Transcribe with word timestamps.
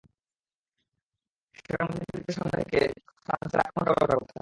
সেটা 1.57 1.81
মাঝমাঠের 1.81 2.19
একটু 2.19 2.31
সামনে 2.31 2.51
যেখান 2.51 2.61
থেকে 2.61 2.79
ফ্রান্সের 3.25 3.59
আক্রমণটা 3.61 3.91
গড়ে 3.91 4.03
ওঠার 4.05 4.19
কথা। 4.21 4.39